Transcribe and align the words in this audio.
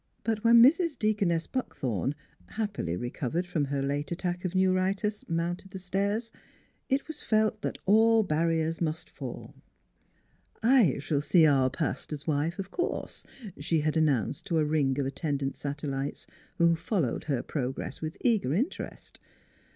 But 0.23 0.43
when 0.43 0.63
Mrs. 0.63 0.97
Deaconess 0.97 1.45
Buckthorn, 1.45 2.15
happily 2.47 2.97
recovered 2.97 3.45
from 3.45 3.65
her 3.65 3.83
late 3.83 4.11
attack 4.11 4.43
of 4.43 4.55
neuritis, 4.55 5.23
mounted 5.29 5.69
the 5.69 5.77
stairs, 5.77 6.31
it 6.89 7.07
was 7.07 7.21
felt 7.21 7.61
that 7.61 7.77
all 7.85 8.23
barriers 8.23 8.81
must 8.81 9.11
fall." 9.11 9.53
I 10.79 10.97
shall 10.97 11.21
see 11.21 11.45
our 11.45 11.69
paster's 11.69 12.25
wife, 12.25 12.57
of 12.57 12.71
course," 12.71 13.27
she 13.59 13.81
had 13.81 13.95
announced 13.95 14.45
to 14.47 14.57
a 14.57 14.65
ring 14.65 14.97
of 14.99 15.05
attendant 15.05 15.53
satellites 15.53 16.25
who 16.57 16.75
followed 16.75 17.25
her 17.25 17.43
progress 17.43 18.01
with 18.01 18.17
eager 18.23 18.55
interest. 18.55 19.19